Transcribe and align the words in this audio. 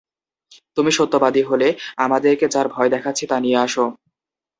তুমি 0.77 0.91
সত্যবাদী 0.97 1.41
হলে 1.43 1.67
আমাদেরকে 1.97 2.45
যার 2.53 2.67
ভয় 2.73 2.89
দেখাচ্ছি 2.95 3.23
তা 3.27 3.37
নিয়ে 3.39 3.57
আস। 3.57 3.75